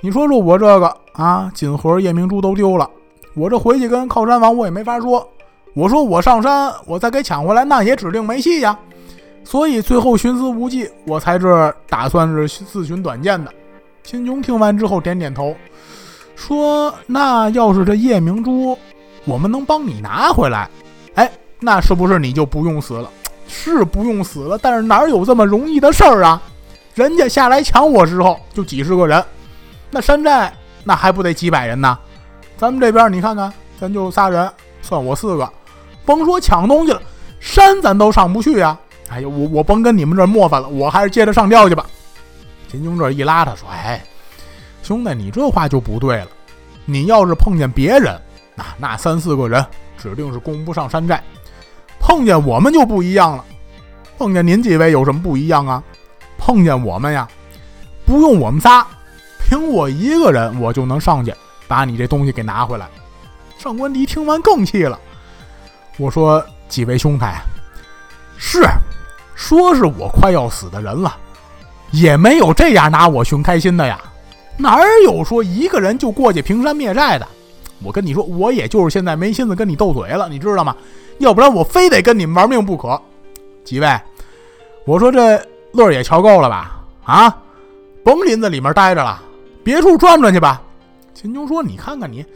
[0.00, 2.90] 你说说我这个啊，锦盒夜明珠都丢了，
[3.34, 5.26] 我这回去跟靠山王我也没法说。
[5.74, 8.78] 我说我上山，我再给抢回来，那也指定没戏呀。
[9.42, 13.52] 所以最后寻思无计，我才这打算是自寻短见的。
[14.04, 15.54] 秦琼听完之后点点头，
[16.36, 18.78] 说：“那要是这夜明珠，
[19.24, 20.70] 我们能帮你拿回来，
[21.14, 23.10] 哎，那是不是你就不用死了？”
[23.46, 26.40] 是不用死了，但是哪有这么容易的事儿啊？
[26.94, 29.22] 人家下来抢我时候就几十个人，
[29.90, 30.50] 那山寨
[30.82, 31.98] 那还不得几百人呢？
[32.56, 35.50] 咱们这边你看看，咱就仨人，算我四个，
[36.04, 37.00] 甭说抢东西了，
[37.40, 38.78] 山咱都上不去呀！
[39.08, 41.86] 哎呀，我我甭跟你们这磨翻了，我还是接着上吊去吧。
[42.68, 44.02] 秦琼这一拉他说：“哎，
[44.82, 46.28] 兄弟，你这话就不对了。
[46.84, 48.20] 你要是碰见别人，
[48.54, 49.64] 那那三四个人
[49.96, 51.22] 指定是攻不上山寨。”
[52.00, 53.44] 碰见我们就不一样了，
[54.18, 55.82] 碰见您几位有什么不一样啊？
[56.36, 57.26] 碰见我们呀，
[58.04, 58.86] 不用我们仨，
[59.48, 61.32] 凭我一个人，我就能上去
[61.66, 62.86] 把你这东西给拿回来。
[63.56, 65.00] 上官迪听完更气了，
[65.96, 67.40] 我说：“几位兄台，
[68.36, 68.62] 是
[69.34, 71.16] 说是我快要死的人了，
[71.92, 74.00] 也没有这样拿我寻开心的呀，
[74.56, 77.26] 哪有说一个人就过去平山灭寨的？
[77.82, 80.76] 我跟你说，我也就是现在没心思跟你斗嘴了，你知道吗？”
[81.18, 83.00] 要不然我非得跟你们玩命不可，
[83.64, 84.00] 几位，
[84.84, 85.40] 我说这
[85.72, 86.80] 乐也瞧够了吧？
[87.04, 87.38] 啊，
[88.02, 89.22] 甭林子里面待着了，
[89.62, 90.60] 别处转转去吧。
[91.14, 92.26] 秦琼说：“你看看你，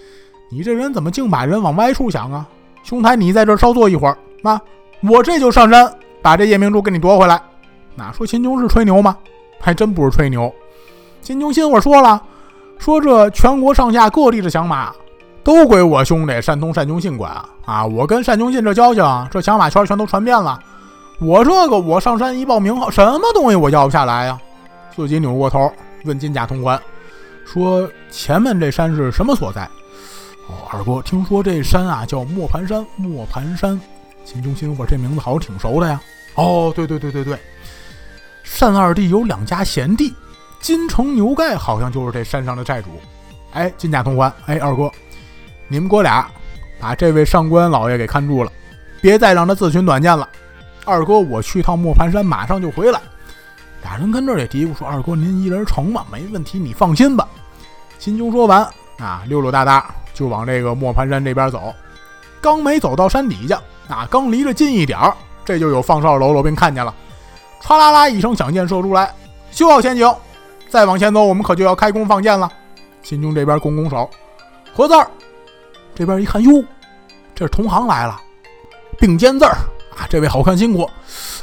[0.48, 2.46] 你这人怎么净把人往歪处想啊？
[2.82, 4.60] 兄台，你在这稍坐一会儿啊，
[5.02, 7.40] 我这就上山把这夜明珠给你夺回来。”
[7.94, 9.16] 哪说秦琼是吹牛吗？
[9.60, 10.52] 还真不是吹牛。
[11.20, 12.22] 秦琼心我说了，
[12.78, 14.92] 说这全国上下各地的响马
[15.42, 17.32] 都归我兄弟单通单雄信管
[17.64, 17.84] 啊！
[17.84, 20.58] 我跟单雄信这交情，这响马圈全都传遍了。
[21.20, 24.38] 我这个我上山一报名号，什么东西我要不下来呀？
[24.94, 25.72] 自己扭过头
[26.04, 26.80] 问金甲通关，
[27.44, 29.68] 说前面这山是什么所在？
[30.48, 32.84] 哦，二哥，听说这山啊叫磨盘山。
[32.96, 33.80] 磨盘山，
[34.24, 36.00] 秦中心，我这名字好像挺熟的呀。
[36.34, 37.38] 哦，对对对对对，
[38.58, 40.14] 单二弟有两家贤弟，
[40.60, 42.88] 金城牛盖好像就是这山上的寨主。
[43.52, 44.90] 哎，金甲通关，哎，二哥，
[45.68, 46.26] 你们哥俩
[46.80, 48.50] 把这位上官老爷给看住了，
[49.00, 50.28] 别再让他自寻短见了。
[50.84, 53.00] 二哥，我去趟磨盘山，马上就回来。
[53.82, 56.04] 俩人跟这儿也嘀咕说：“二哥，您一人成吗？
[56.10, 57.28] 没问题，你放心吧。”
[57.98, 58.66] 秦琼说完
[58.98, 61.72] 啊，溜溜达达就往这个磨盘山这边走。
[62.40, 65.14] 刚没走到山底下，啊，刚离着近一点儿。
[65.44, 66.92] 这就有放哨喽啰兵看见了，
[67.62, 69.14] 唰啦啦一声响箭射出来，
[69.50, 70.12] 修好前景，
[70.68, 72.50] 再往前走，我们可就要开弓放箭了。
[73.02, 74.10] 秦琼这边拱拱手，
[74.74, 75.08] 合字儿。
[75.94, 76.62] 这边一看，哟，
[77.34, 78.20] 这是同行来了，
[78.98, 79.52] 并肩字儿
[79.96, 80.06] 啊！
[80.10, 80.88] 这位好看辛苦，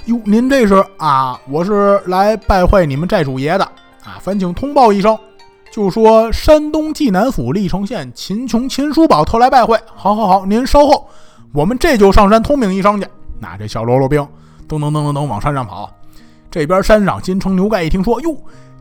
[0.05, 1.39] 哟，您这是啊？
[1.49, 3.65] 我是来拜会你们寨主爷的
[4.03, 4.21] 啊！
[4.21, 5.17] 烦请通报一声，
[5.75, 9.77] 就说山东济南府历城县秦琼秦叔宝特来拜会。
[9.93, 11.05] 好好好，您稍后，
[11.51, 13.05] 我们这就上山通禀一声去。
[13.41, 14.25] 那这小喽啰兵
[14.69, 15.91] 噔噔噔噔噔往山上跑，
[16.49, 18.37] 这边山上金城牛盖一听说，哟，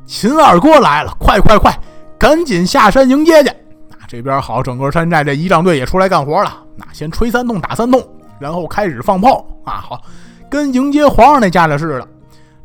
[0.07, 1.77] 秦二哥来了，快快快，
[2.17, 3.51] 赶紧下山迎接去。
[3.89, 6.63] 那这边好，整个山寨这仪仗队也出来干活了。
[6.77, 8.01] 那先吹三通，打三通，
[8.39, 10.01] 然后开始放炮啊，好，
[10.49, 12.07] 跟迎接皇上那架势似的。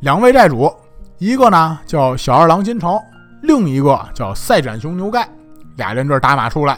[0.01, 0.71] 两位寨主，
[1.17, 2.95] 一个呢叫小二郎金城，
[3.41, 5.28] 另一个叫赛展雄牛盖，
[5.75, 6.78] 俩人这打马出来。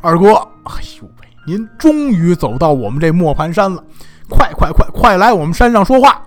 [0.00, 0.34] 二哥，
[0.64, 3.82] 哎呦喂，您终于走到我们这磨盘山了。
[4.28, 6.22] 快快快快来我们山上说话！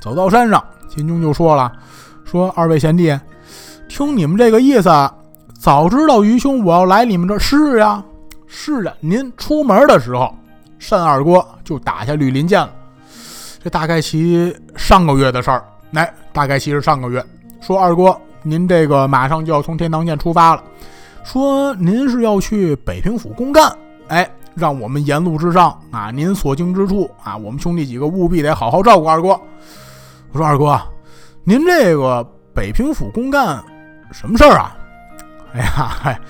[0.00, 1.72] 走到山上，秦琼就说了
[2.24, 3.18] ：“说二位贤弟，
[3.88, 4.90] 听你们这个意思，
[5.58, 8.04] 早知道愚兄我要来你们这是呀，
[8.46, 8.94] 是啊。
[9.00, 10.32] 您出门的时候，
[10.90, 12.70] 单二哥就打下绿林箭了。
[13.62, 17.24] 这大概其上个月的事儿，来，大概其是上个月。
[17.62, 20.62] 说二哥，您这个马上就要从天堂县出发了，
[21.24, 23.76] 说您是要去北平府公干，
[24.06, 29.30] 哎。”让我们沿路之上啊，您所经之处啊，我们兄弟几个务必得好好照顾二哥。
[30.30, 30.80] 我说二哥，
[31.42, 33.60] 您这个北平府公干
[34.12, 34.76] 什么事儿啊？
[35.54, 35.66] 哎呀，
[36.00, 36.20] 嗨，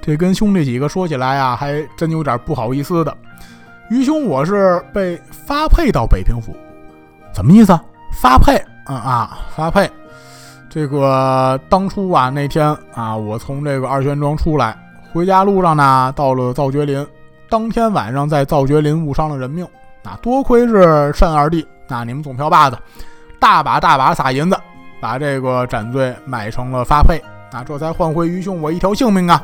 [0.00, 3.12] 这跟兄弟几个说起来啊，还真有点不好意思的。
[3.90, 6.54] 于兄，我是被发配到北平府，
[7.34, 7.76] 怎么意思？
[8.12, 8.56] 发配？
[8.86, 9.90] 嗯啊，发配。
[10.74, 14.76] 这个当初啊，那天啊，我从这个二玄庄出来，
[15.12, 17.06] 回家路上呢，到了造绝林。
[17.48, 19.64] 当天晚上在造绝林误伤了人命，
[20.02, 22.76] 啊，多亏是单二弟，啊，你们总票把子，
[23.38, 24.58] 大把大把撒银子，
[25.00, 29.40] 把这个斩罪买成了发配，啊，这才换回愚兄我一条性命啊。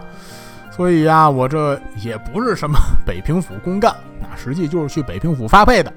[0.72, 5.92] 所以呀，我这也不是什么北平府公干，啊，实际就是去北平府发配的。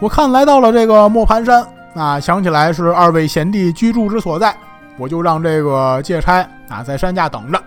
[0.00, 1.62] 我看来到了这个磨盘山，
[1.96, 4.54] 啊，想起来是二位贤弟居住之所在，
[4.98, 7.58] 我就让这个借差啊在山下等着，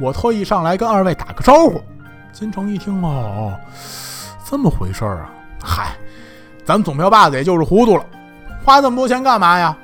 [0.00, 1.80] 我特意上来跟二位打个招呼。
[2.32, 3.54] 金城一听哦，
[4.44, 5.30] 这么回事儿啊！
[5.62, 5.96] 嗨，
[6.64, 8.04] 咱总票把子也就是糊涂了，
[8.64, 9.76] 花这么多钱干嘛呀？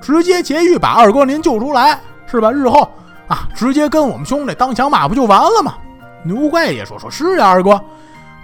[0.00, 2.52] 直接劫狱把二哥您救出来是吧？
[2.52, 2.88] 日后
[3.26, 5.74] 啊，直接跟我们兄弟当响马不就完了吗？
[6.22, 7.80] 牛怪也说说是呀，二哥，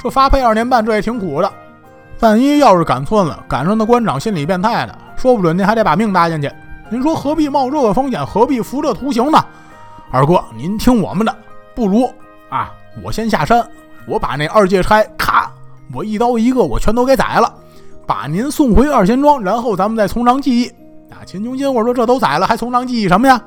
[0.02, 1.52] 这发配二年半，这也挺苦的。
[2.20, 6.52] 万一要是赶寸了，赶上那官长心理变态的，说不准您还得把命搭进去。
[6.90, 8.24] 您说何必冒这个风险？
[8.24, 9.42] 何必服这图形呢？
[10.10, 11.34] 二哥，您听我们的，
[11.74, 12.04] 不如
[12.50, 12.70] 啊。
[13.02, 13.66] 我先下山，
[14.06, 15.50] 我把那二戒差咔，
[15.94, 17.50] 我一刀一个，我全都给宰了，
[18.06, 20.66] 把您送回二贤庄，然后咱们再从长计议。
[21.10, 23.40] 啊，秦琼金，我说这都宰了，还从长计议什么呀？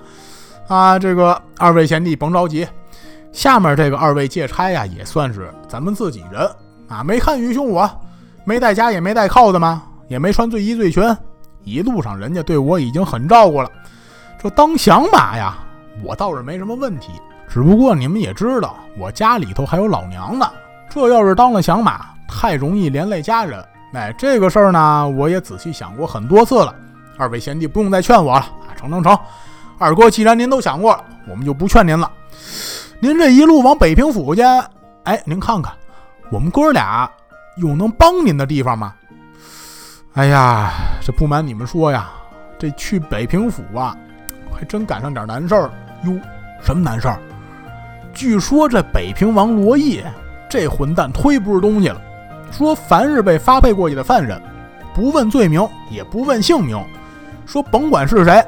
[0.68, 2.68] 啊，这个二位贤弟甭着急，
[3.32, 6.50] 下面这个二位戒差呀，也算是咱们自己人
[6.88, 7.04] 啊。
[7.04, 7.88] 没看愚兄我
[8.44, 9.84] 没带家也没带靠的吗？
[10.10, 11.04] 也没穿醉衣醉裙，
[11.64, 13.70] 一路上人家对我已经很照顾了。
[14.42, 15.56] 这当响马呀，
[16.04, 17.12] 我倒是没什么问题。
[17.48, 20.46] 只不过你们也知道，我家里头还有老娘呢。
[20.90, 23.64] 这要是当了响马，太容易连累家人。
[23.94, 26.76] 哎，这个事儿呢，我也仔细想过很多次了。
[27.18, 28.74] 二位贤弟不用再劝我了啊！
[28.76, 29.18] 成成成，
[29.78, 32.12] 二哥，既然您都想过了，我们就不劝您了。
[33.00, 34.42] 您这一路往北平府去，
[35.04, 35.72] 哎，您看看，
[36.32, 37.10] 我们哥俩
[37.56, 38.94] 有能帮您的地方吗？
[40.14, 42.10] 哎呀，这不瞒你们说呀，
[42.58, 43.96] 这去北平府啊，
[44.52, 45.72] 还真赶上点难事儿
[46.04, 46.20] 哟。
[46.62, 47.20] 什么难事儿？
[48.14, 50.04] 据说这北平王罗毅
[50.50, 52.00] 这混蛋忒不是东西了。
[52.52, 54.40] 说凡是被发配过去的犯人，
[54.94, 56.80] 不问罪名，也不问姓名，
[57.48, 58.46] 说甭管是谁，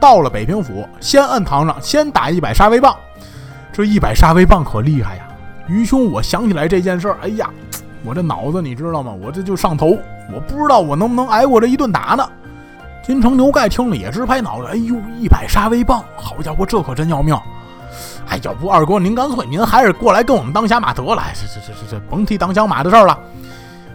[0.00, 2.94] 到了北平府，先摁堂上，先打一百杀威棒。
[3.72, 5.28] 这一百杀威棒可厉害呀！
[5.68, 7.48] 于兄，我想起来这件事儿，哎呀，
[8.04, 9.12] 我这脑子你知道吗？
[9.22, 9.98] 我这就上头，
[10.32, 12.28] 我不知道我能不能挨过这一顿打呢。
[13.02, 17.34] 金城牛盖听了也直拍脑袋，哎呦，一百杀威棒，好家伙，这可真要命！
[18.28, 23.18] 哎，要不二哥您干脆您还是过来跟我们当小马得了，这这这这这甭提当小马的事儿了。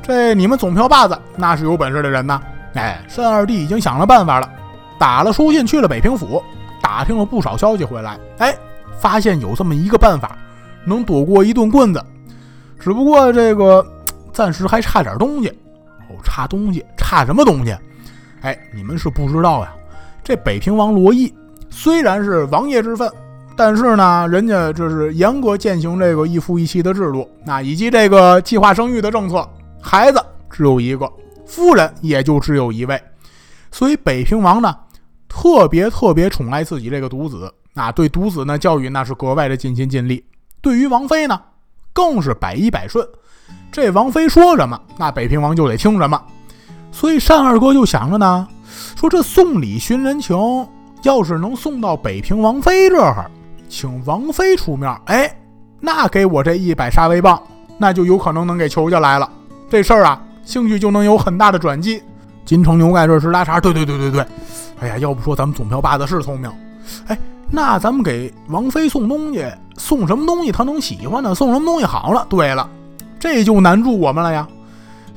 [0.01, 2.41] 这你们总票把子那是有本事的人呐。
[2.73, 4.49] 哎，申二弟已经想了办法了，
[4.97, 6.43] 打了书信去了北平府，
[6.81, 8.55] 打听了不少消息回来，哎，
[8.97, 10.35] 发现有这么一个办法，
[10.83, 12.03] 能躲过一顿棍子。
[12.83, 13.85] 只不过这个
[14.33, 15.47] 暂时还差点东西。
[16.09, 17.73] 哦，差东西，差什么东西？
[18.41, 19.73] 哎，你们是不知道呀。
[20.21, 21.33] 这北平王罗毅
[21.69, 23.09] 虽然是王爷之分。
[23.55, 29.47] 但是呢，人家这是严格践行这个一夫一妻的制度，那以及这个计划生育的政策，
[29.79, 30.19] 孩子
[30.49, 31.07] 只有一个，
[31.45, 32.99] 夫人也就只有一位，
[33.71, 34.75] 所以北平王呢
[35.29, 40.25] 特别特别宠爱自己这个独子，啊，对独子呢教育那是格外的尽心尽力。
[40.59, 41.39] 对于王妃呢，
[41.93, 43.07] 更是百依百顺，
[43.71, 46.21] 这王妃说什么，那北平王就得听什么。
[46.91, 48.47] 所以单二哥就想着呢，
[48.95, 50.35] 说这送礼寻人情，
[51.03, 53.29] 要是能送到北平王妃这儿。
[53.69, 55.35] 请王妃出面，哎，
[55.79, 57.41] 那给我这一百杀威棒，
[57.79, 59.27] 那就有可能能给求下来了。
[59.69, 62.01] 这事儿啊，兴许就能有很大的转机。
[62.45, 64.25] 金城牛盖这是拉茬，对对对对对。
[64.79, 66.51] 哎呀，要不说咱们总票把子是聪明。
[67.07, 67.17] 哎，
[67.55, 69.45] 那咱们给王妃送东西，
[69.77, 71.35] 送什么东西她能喜欢呢？
[71.35, 72.25] 送什么东西好了？
[72.27, 72.67] 对了，
[73.19, 74.47] 这就难住我们了呀。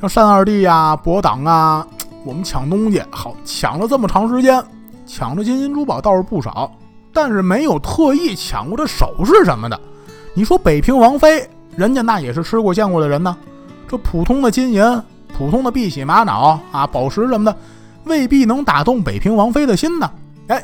[0.02, 1.86] 像单二弟呀、博党啊，
[2.26, 4.62] 我们抢东西，好抢了这么长时间，
[5.06, 6.70] 抢的金银珠宝倒是不少。
[7.10, 9.80] 但是没有特意抢过这首饰什么的。
[10.34, 13.34] 你说北平王妃，人家那也是吃过见过的人呢。
[13.88, 15.02] 这普通的金银、
[15.34, 17.56] 普通的碧玺玛瑙啊、宝石什么的，
[18.04, 20.10] 未必能打动北平王妃的心呢。
[20.48, 20.62] 哎，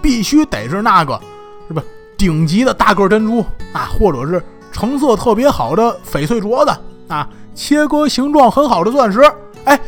[0.00, 1.20] 必须得是那个，
[1.68, 1.82] 是吧？
[2.16, 6.76] 顶级的大个珍珠啊，或者是成色特别好的翡翠镯子
[7.08, 9.20] 啊，切割形状很好的钻石，
[9.64, 9.78] 哎，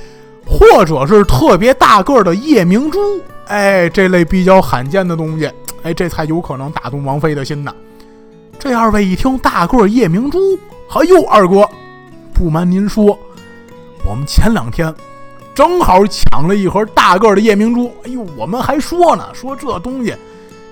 [0.46, 2.98] 或者是特别大个的夜明珠，
[3.46, 5.50] 哎，这类比较罕见的东西。
[5.82, 7.74] 哎，这才有可能打动王妃的心呢。
[8.58, 10.38] 这二位一听大个夜明珠，
[10.90, 11.66] 哎呦，二哥，
[12.34, 13.18] 不瞒您说，
[14.04, 14.94] 我们前两天
[15.54, 17.92] 正好抢了一盒大个的夜明珠。
[18.04, 20.14] 哎呦，我们还说呢，说这东西，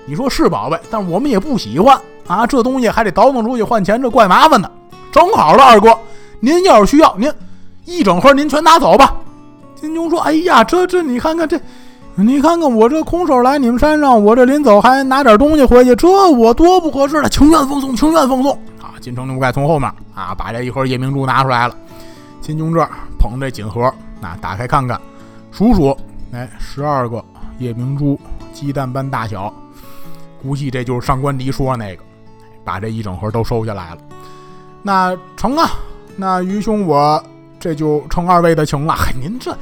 [0.05, 2.47] 你说是宝贝，但我们也不喜欢啊。
[2.47, 4.71] 这东西还得倒腾出去换钱，这怪麻烦的。
[5.11, 5.97] 正好了，二哥，
[6.39, 7.31] 您要是需要，您
[7.85, 9.15] 一整盒您全拿走吧。
[9.75, 11.59] 金牛说：“哎呀，这这，你看看这。”
[12.15, 17.29] 你看看我这空手来你们山上，我这临走还拿点东西回去，这我多不合适了！
[17.29, 18.51] 情愿奉送，情愿奉送！
[18.81, 21.73] 啊，金城牛盖从后面啊，把这一盒夜明珠拿出来了。
[22.41, 22.85] 金兄这
[23.17, 23.89] 捧着锦盒，
[24.21, 24.99] 那，打开看看，
[25.51, 25.97] 数数，
[26.31, 27.23] 哎，十二个
[27.57, 28.19] 夜明珠，
[28.53, 29.53] 鸡蛋般大小，
[30.41, 32.03] 估计这就是上官迪说那个，
[32.63, 33.97] 把这一整盒都收下来了。
[34.81, 35.71] 那成啊，
[36.15, 37.21] 那于兄我
[37.59, 38.95] 这就承二位的情了。
[39.21, 39.55] 您这。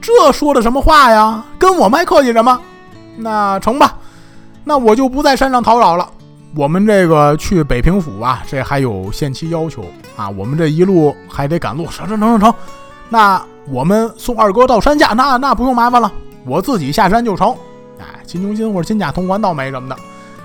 [0.00, 1.42] 这说的什么话呀？
[1.58, 2.60] 跟我们还客气什么？
[3.16, 3.96] 那成吧，
[4.62, 6.06] 那我就不在山上讨扰了。
[6.54, 9.82] 我们这个去北平府啊，这还有限期要求
[10.14, 10.28] 啊。
[10.28, 12.54] 我们这一路还得赶路，成成成成成。
[13.08, 16.12] 那我们送二哥到山下，那那不用麻烦了，
[16.44, 17.54] 我自己下山就成。
[17.98, 19.96] 哎，金锭金或者金甲铜环倒没什么的。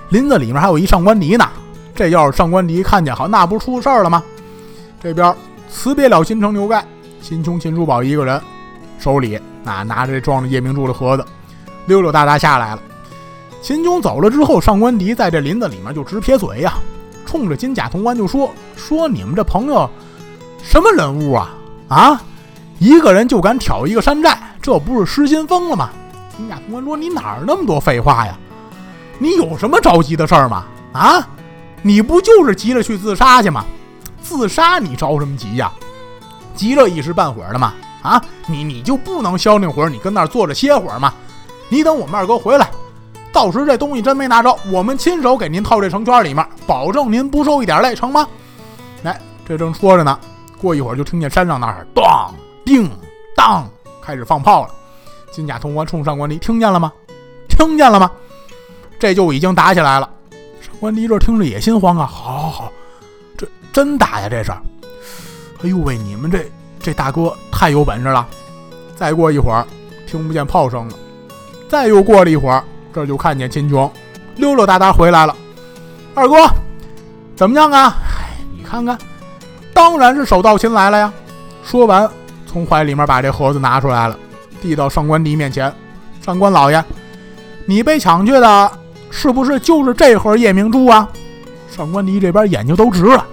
[0.09, 1.47] 林子里面还有一上官迪呢，
[1.93, 4.23] 这要是上官迪看见好，那不出事儿了吗？
[5.01, 5.35] 这边
[5.69, 6.85] 辞别了金城牛盖，
[7.21, 8.41] 秦琼、秦叔宝一个人。
[8.97, 11.25] 手里啊拿着装着夜明珠的盒子，
[11.85, 12.81] 溜溜达达下来了。
[13.61, 16.73] 秦琼走了之后，上官迪在这林子里面就直撇嘴呀，
[17.25, 19.89] 冲着金甲潼关就说：“说你们这朋友
[20.61, 21.55] 什么人物啊？
[21.87, 22.21] 啊，
[22.79, 25.89] 一个人就敢挑一个山寨，这不是失心疯了吗？”
[26.35, 28.37] 金甲潼关说：“你哪儿那么多废话呀？
[29.17, 30.63] 你有什么着急的事儿吗？
[30.93, 31.27] 啊，
[31.81, 33.65] 你不就是急着去自杀去吗？
[34.21, 35.71] 自杀你着什么急呀？
[36.55, 39.89] 急了一时半会儿的吗？”啊，你你就不能消停会儿？
[39.89, 41.13] 你跟那儿坐着歇会儿吗？
[41.67, 42.71] 你等我们二哥回来，
[43.33, 48.25] 到时这东西真没拿着，我们亲手给您套这绳圈里面，保证您不受一点累，成吗？
[49.03, 50.17] 来，这正说着呢，
[50.61, 52.33] 过一会儿就听见山上那儿当
[52.69, 52.87] 叮
[53.35, 53.67] 当
[53.99, 54.69] 开始放炮了。
[55.31, 56.93] 金甲潼关冲上官离，听见了吗？
[57.47, 58.11] 听见了吗？
[58.99, 60.07] 这就已经打起来了。
[60.61, 62.71] 上官离这听着也心慌啊，好好好，
[63.35, 64.51] 这真打呀这是。
[65.63, 66.45] 哎呦喂，你们这。
[66.79, 68.25] 这大哥太有本事了！
[68.95, 69.65] 再过一会儿，
[70.07, 70.93] 听不见炮声了。
[71.67, 73.91] 再又过了一会儿，这就看见秦琼
[74.35, 75.35] 溜溜达达回来了。
[76.13, 76.47] 二哥，
[77.35, 77.97] 怎么样啊？
[78.15, 78.97] 哎，你看看，
[79.73, 81.11] 当然是手到擒来了呀！
[81.65, 82.09] 说完，
[82.49, 84.17] 从怀里面把这盒子拿出来了，
[84.59, 85.71] 递到上官迪面前。
[86.25, 86.83] 上官老爷，
[87.67, 88.71] 你被抢去的
[89.11, 91.07] 是不是就是这盒夜明珠啊？
[91.69, 93.23] 上官迪这边眼睛都直了，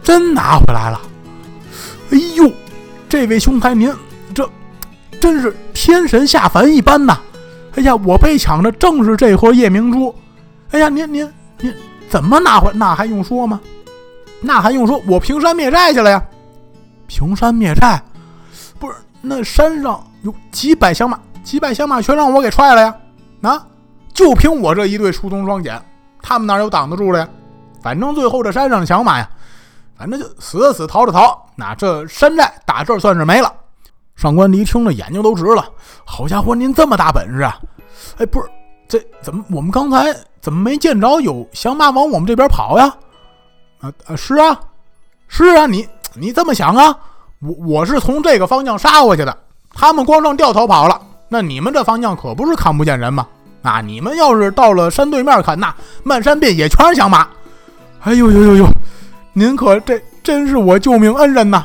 [0.00, 1.00] 真拿回来了！
[2.12, 2.48] 哎呦，
[3.08, 3.92] 这位兄台，您
[4.32, 4.48] 这
[5.20, 7.18] 真是天神下凡一般呐！
[7.74, 10.14] 哎呀，我被抢的正是这盒夜明珠。
[10.70, 11.74] 哎呀，您您您
[12.08, 12.70] 怎么拿回？
[12.74, 13.60] 那还用说吗？
[14.40, 15.02] 那还用说？
[15.06, 16.22] 我平山灭寨去了呀！
[17.06, 18.00] 平山灭寨，
[19.20, 22.96] 那山上有几百响马，几百响马全让我给踹了呀！
[23.42, 23.66] 啊，
[24.12, 25.80] 就凭我这一对出冬双锏，
[26.22, 27.28] 他们哪有挡得住的呀？
[27.82, 29.28] 反正最后这山上的响马呀，
[29.96, 31.46] 反正就死的死，逃的逃。
[31.56, 33.52] 那这山寨打这算是没了。
[34.16, 35.66] 上官离听着眼睛都直了。
[36.04, 37.58] 好家伙，您这么大本事啊！
[38.18, 38.50] 哎，不是，
[38.88, 42.94] 这怎么我们刚才怎么没见着有响马往我们这边跑呀？
[43.80, 44.58] 啊啊，是啊，
[45.28, 46.98] 是啊，你你这么想啊？
[47.40, 49.34] 我我是从这个方向杀过去的，
[49.72, 51.00] 他们光上掉头跑了。
[51.28, 53.26] 那你们这方向可不是看不见人吗？
[53.62, 57.26] 啊，你们要是到了山对面看，那漫山遍野全是响马。
[58.00, 58.66] 哎呦呦呦呦，
[59.32, 61.64] 您可这真是我救命恩人呐！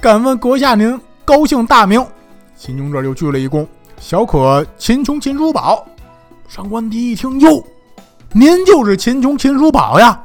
[0.00, 2.04] 敢问阁下您高姓大名？
[2.56, 3.66] 秦琼这就鞠了一躬，
[3.98, 5.86] 小可秦琼秦叔宝。
[6.48, 7.64] 上官迪一听，哟，
[8.32, 10.20] 您就是秦琼秦叔宝呀！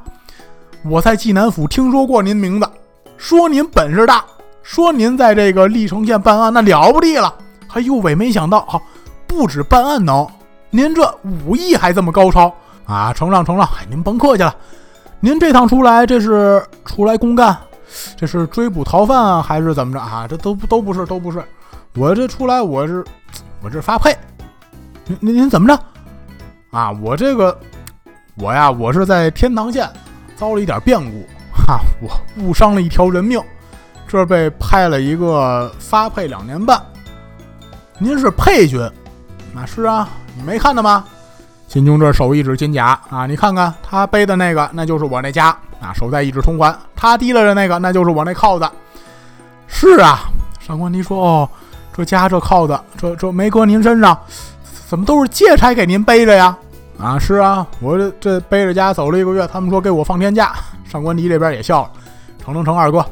[0.84, 2.69] 我在济南府听说过您名字，
[3.17, 4.25] 说您本事大，
[4.67, 7.34] 说您在这个历城县办案那了不地了。
[7.69, 8.80] 哎呦喂，没想到哈，
[9.25, 10.27] 不止办案能，
[10.69, 12.53] 您这武艺还这么高超
[12.86, 13.13] 啊！
[13.13, 14.53] 承让承让，哎，您甭客气了。
[15.21, 17.58] 您这趟出来，这是出来公干，
[18.17, 20.27] 这是追捕逃犯啊，还是怎么着啊？
[20.27, 21.41] 这都都不是，都不是。
[21.95, 23.06] 我这出来，我是
[23.63, 24.13] 我这发配。
[25.06, 25.80] 您您您怎么着？
[26.71, 27.58] 啊，我这个
[28.36, 29.89] 我呀，我是在天堂县
[30.36, 33.41] 遭了一点变故，哈，我误伤了一条人命，
[34.08, 36.82] 这被派了一个发配两年半。
[38.00, 38.80] 您是配军，
[39.54, 41.04] 那是啊，你没看到吗？
[41.67, 45.48] 秦琼这手一指金甲啊，你看看他背的那个，那就是我那家
[45.82, 46.74] 啊，手在一指通环。
[46.96, 48.70] 他提了的那个，那就是我那铐子。
[49.67, 50.20] 是啊，
[50.60, 51.50] 上官迪说：“哦，
[51.93, 54.17] 这家这铐子，这这没搁您身上，
[54.88, 56.56] 怎么都是借差给您背着呀？”
[56.98, 60.56] 啊，是啊，我这这背着家走了一个月，他们说给我放天假。
[60.86, 61.91] 上官迪这边也笑了
[62.41, 63.06] ：“成成成，二哥，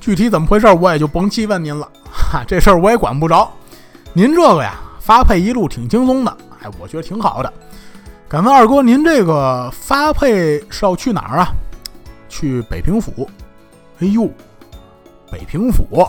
[0.00, 1.88] 具体怎么回事，我也就甭细问您了。
[2.10, 3.50] 哈，这事儿我也管不着。”
[4.12, 7.52] 您这个呀，发配一路挺轻松的，哎，我觉得挺好的。
[8.28, 11.48] 敢问二哥，您这个发配是要去哪儿啊？
[12.28, 13.28] 去北平府。
[14.00, 14.28] 哎呦，
[15.30, 16.08] 北平府，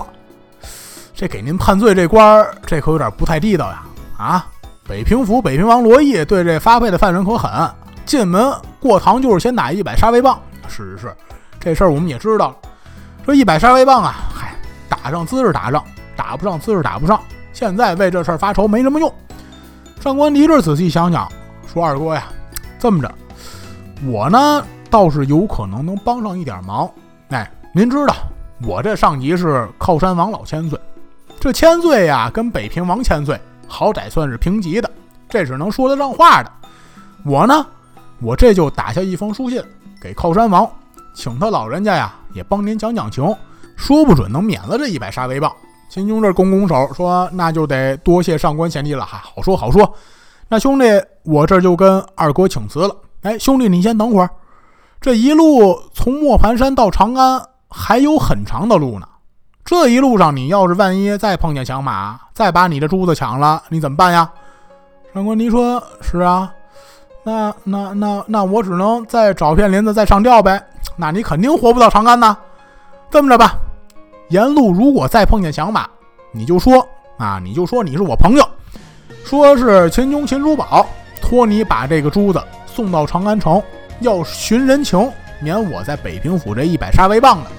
[1.14, 3.84] 这给您判罪这官儿，这可有点不太地道呀！
[4.18, 4.48] 啊，
[4.88, 7.52] 北平府北平王罗毅对这发配的犯人可狠，
[8.06, 10.40] 进门过堂就是先打一百杀威棒。
[10.68, 11.16] 是是是，
[11.60, 12.56] 这事儿我们也知道了。
[13.26, 14.56] 这一百杀威棒啊，嗨，
[14.90, 15.84] 打上姿势打上，
[16.16, 17.22] 打不上姿势打不上。
[17.54, 19.14] 现在为这事儿发愁没什么用。
[20.00, 21.32] 上官离这仔细想想，
[21.72, 22.26] 说：“二哥呀，
[22.80, 23.14] 这么着，
[24.06, 26.90] 我呢倒是有可能能帮上一点忙。
[27.30, 28.16] 哎，您知道，
[28.64, 30.80] 我这上级是靠山王老千岁，
[31.40, 34.90] 这千岁呀跟北平王千岁好歹算是平级的，
[35.30, 36.52] 这是能说得上话的。
[37.24, 37.64] 我呢，
[38.20, 39.64] 我这就打下一封书信
[40.02, 40.68] 给靠山王，
[41.14, 43.24] 请他老人家呀也帮您讲讲情，
[43.76, 45.52] 说不准能免了这一百杀威棒。”
[45.90, 49.94] 秦琼这拱拱手说：“那就得多谢上官贤弟了哈，好说好说。
[50.48, 50.86] 那兄弟，
[51.24, 52.96] 我这就跟二哥请辞了。
[53.24, 54.30] 哎，兄弟，你先等会儿。
[55.02, 59.08] 这一路从磨盘山到长安还有很长的路呢。
[59.66, 64.32] 这一路上，你要是万一再碰见响马，再把你的珠子抢了，你怎么办呀？”
[65.14, 66.50] 上官迪说：“是啊，
[67.26, 70.64] 那那那那我只能再找片林子再上吊呗。
[71.02, 72.38] 那你肯定活不到长安呐。
[73.10, 73.56] 这么着吧。”
[74.30, 75.88] 沿路如果再碰见响马，
[76.32, 76.88] 你就说
[77.18, 78.48] 啊，你就说你是我朋友，
[79.26, 80.88] 说是秦琼秦叔宝
[81.20, 83.62] 托你把这个珠子送到长安城，
[84.00, 85.12] 要寻人情，
[85.42, 87.50] 免我在北平府这一百杀威棒的。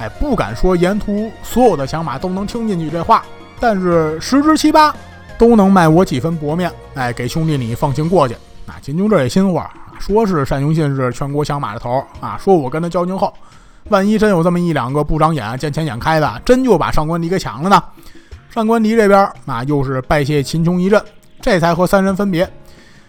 [0.00, 3.22] 哎，不敢说沿途所有的响马都能听进去这话，
[3.60, 4.92] 但是十之七八
[5.38, 6.72] 都能卖我几分薄面。
[6.94, 8.34] 哎，给兄弟你放心过去。
[8.66, 9.70] 那秦琼这也心话，
[10.00, 13.32] 说是单雄信是全国响马的头儿啊，说我跟他交情厚。
[13.90, 17.82] 万一真有这么一两个不长眼、见钱眼开的，真就把上官迪给抢了呢？
[18.48, 21.00] 上官迪这边啊，又是拜谢秦琼一阵，
[21.40, 22.50] 这才和三人分别。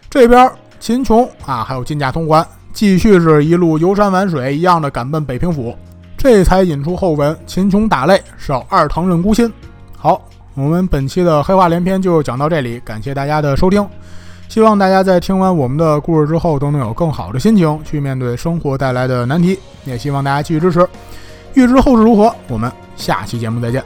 [0.10, 5.76] 这边秦琼啊，还有金甲通环，继续是一路游山玩水一样的赶奔北平府，
[6.18, 9.52] 这才引出后文：秦琼打擂是要二堂认孤心。
[9.98, 10.22] 好，
[10.56, 13.88] 我们本期的黑话连篇就讲到这里，感谢大家的收听。
[14.52, 19.58] 希望大家在听完我们的故事之后，都能有更好的心情去面对生活带来的难题。
[19.86, 20.86] 也希望大家继续支持。
[21.54, 23.82] 预知后事如何，我们下期节目再见。